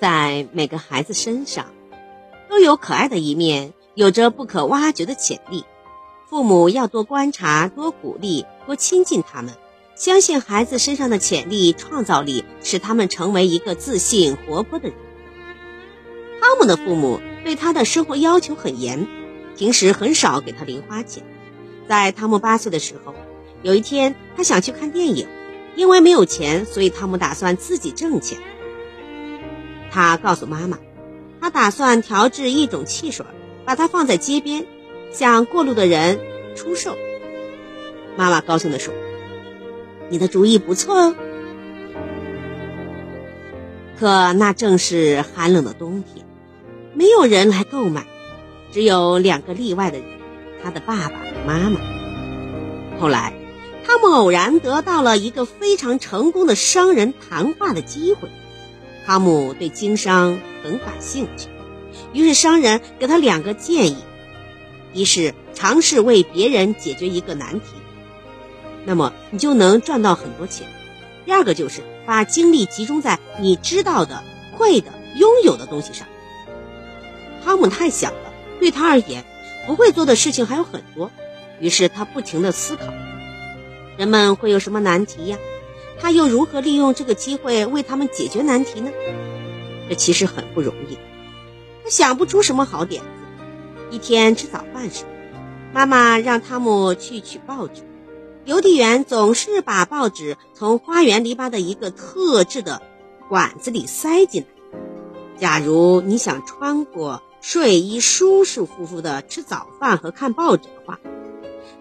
[0.00, 1.66] 在每个孩子身上，
[2.48, 5.64] 都有可爱的一面，有着不可挖掘的潜力。
[6.28, 9.54] 父母要多观察、多鼓励、多亲近他们，
[9.96, 14.96] 相信孩子身上的潜力、创造力，使他们成为一个自信、活泼的人。
[16.40, 19.06] 汤姆的父母对他的生活要求很严，
[19.56, 21.24] 平时很少给他零花钱。
[21.88, 23.12] 在汤姆八岁的时候，
[23.62, 25.26] 有一天他想去看电影，
[25.80, 28.36] 因为没有钱，所以汤姆打算自己挣钱。
[29.90, 30.78] 他告诉妈妈，
[31.40, 33.24] 他打算调制一种汽水，
[33.64, 34.66] 把它放在街边，
[35.10, 36.20] 向过路的人
[36.54, 36.98] 出售。
[38.14, 38.92] 妈妈高兴地说
[40.10, 41.14] ：“你的主意不错哦。”
[43.98, 46.26] 可那正是寒冷的冬天，
[46.92, 48.04] 没有人来购买，
[48.70, 50.06] 只有两个例外的人：
[50.62, 51.80] 他的爸爸和妈妈。
[53.00, 53.32] 后来，
[53.90, 58.28] 他们偶然得到了一个非常成功的商人谈话的机会。
[59.04, 61.48] 汤姆对经商很感兴趣，
[62.12, 63.96] 于是商人给他两个建议：
[64.92, 67.66] 一是尝试为别人解决一个难题，
[68.84, 70.68] 那么你就能赚到很多钱；
[71.26, 74.22] 第二个就是把精力集中在你知道的、
[74.56, 76.06] 会的、拥有的东西上。
[77.44, 79.24] 汤姆太小了，对他而言，
[79.66, 81.10] 不会做的事情还有很多，
[81.58, 82.84] 于是他不停地思考：
[84.00, 85.36] 人们会有什么难题呀？
[86.00, 88.90] 他又如何利用这个机会为他们解决难题呢？
[89.90, 90.96] 这其实很不容易。
[91.84, 93.08] 他想不出什么好点子。
[93.90, 95.04] 一天吃早饭时，
[95.74, 97.82] 妈妈让汤姆去取报纸。
[98.46, 102.80] 邮递员总是把报纸从花园篱笆的一个特制的
[103.28, 104.48] 管子里塞进来。
[105.38, 110.98] 假如你想穿过睡衣舒舒服服的吃早饭和看报纸的话，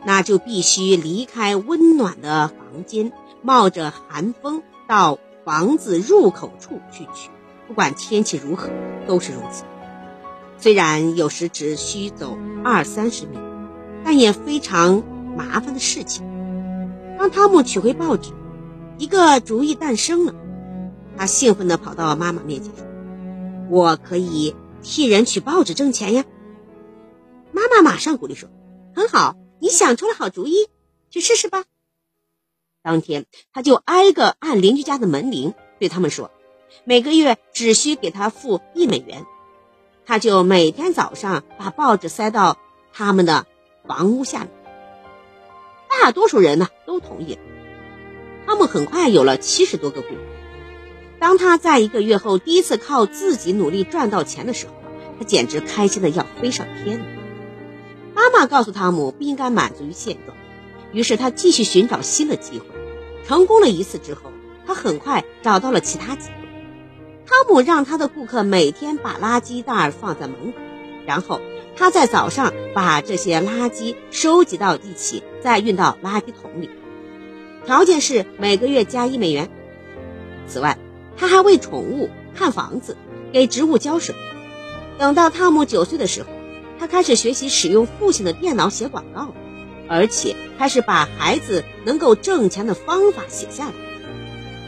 [0.06, 3.12] 那就必须离开温暖的房间。
[3.42, 7.30] 冒着寒风到房子入口处去取，
[7.70, 8.70] 不管天气如何，
[9.08, 9.64] 都是如此。
[10.58, 13.38] 虽然有时只需走二三十米，
[14.04, 15.04] 但也非常
[15.38, 16.26] 麻烦的事情。
[17.18, 18.34] 当汤姆取回报纸，
[18.98, 20.36] 一个主意诞生了。
[21.16, 22.86] 他兴奋地跑到妈妈面前说
[23.72, 26.26] ：“我可以替人取报纸挣钱呀！”
[27.54, 28.50] 妈妈马上鼓励说
[28.94, 30.68] ：“很好，你想出了好主意，
[31.10, 31.66] 去试试吧。”
[32.82, 36.32] 当天，他就挨个按邻居家的门铃，对他们说
[36.86, 39.26] ：“每个月只需给他付一美元。”
[40.06, 42.58] 他就每天早上把报纸塞到
[42.94, 43.46] 他们的
[43.86, 44.50] 房屋下面。
[45.88, 47.42] 大多数人呢都同意了。
[48.48, 50.16] 他们很快有了七十多个顾客。
[51.20, 54.74] 当他在一个月后第一次靠自己努力赚到钱的时候，
[55.20, 57.06] 他简直开心的要飞上天了。
[58.20, 60.36] 妈妈告诉汤姆不应该满足于现状。
[60.92, 62.66] 于是他继续寻找新的机会，
[63.26, 64.24] 成功了一次之后，
[64.68, 66.34] 他很快找到了其他机会。
[67.26, 70.60] 汤姆让他的顾客每天把垃圾袋放在门口，
[71.06, 71.40] 然后
[71.78, 76.70] 他在早上把这些垃圾收集到一起，再运到垃圾桶里。
[77.66, 79.50] 条件是每个月加一美元。
[80.46, 80.78] 此外，
[81.16, 82.98] 他还为宠物看房子，
[83.32, 84.14] 给植物浇水。
[84.98, 86.30] 等到汤姆九岁的时候，
[86.80, 89.34] 他开始学习使用父亲的电脑写广告。
[89.92, 93.74] 而且开始把孩子能够挣钱的方法写下来，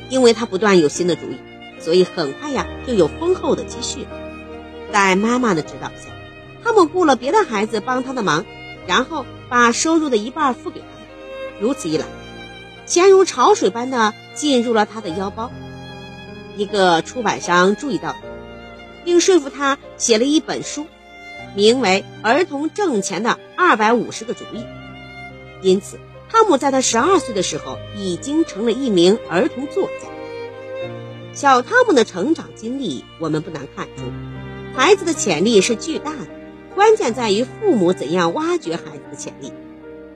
[0.10, 1.38] 因为他不断有新的主意，
[1.80, 4.08] 所以很快呀就有丰厚的积蓄。
[4.92, 6.10] 在妈妈的指导下，
[6.64, 8.44] 他们雇了别的孩子帮他的忙，
[8.88, 10.88] 然后把收入的一半付给他。
[11.60, 12.06] 如此一来，
[12.88, 15.52] 钱如潮水般的进入了他的腰包。
[16.58, 18.16] 一个出版商注意到，
[19.06, 20.88] 并说服他写了一本书，
[21.56, 24.60] 名为《儿童挣钱的二百五十个主意》。
[25.62, 30.08] 因此，汤姆在他十二岁的时候已经成了一名儿童作家。
[31.34, 34.04] 小汤姆的成长经历，我们不难看出，
[34.76, 36.28] 孩子的潜力是巨大的，
[36.76, 39.54] 关键在于父母怎样挖掘孩子的潜力。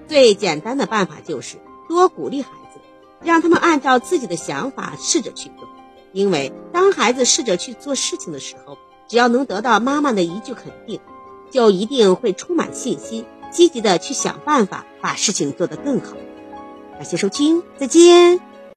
[0.07, 1.57] 最简单的办法就是
[1.87, 2.79] 多鼓励孩子，
[3.23, 5.67] 让他们按照自己的想法试着去做。
[6.11, 8.77] 因为当孩子试着去做事情的时候，
[9.07, 10.99] 只要能得到妈妈的一句肯定，
[11.49, 13.25] 就一定会充满信心。
[13.51, 16.17] 积极的去想办法，把事情做得更好。
[16.93, 18.54] 感谢收听，再见。